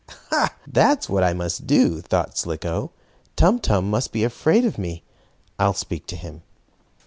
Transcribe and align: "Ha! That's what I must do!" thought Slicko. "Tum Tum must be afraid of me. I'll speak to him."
"Ha! 0.31 0.55
That's 0.65 1.09
what 1.09 1.23
I 1.23 1.33
must 1.33 1.67
do!" 1.67 2.01
thought 2.01 2.35
Slicko. 2.35 2.89
"Tum 3.35 3.59
Tum 3.59 3.87
must 3.87 4.11
be 4.11 4.23
afraid 4.23 4.65
of 4.65 4.79
me. 4.79 5.03
I'll 5.59 5.75
speak 5.75 6.07
to 6.07 6.15
him." 6.15 6.41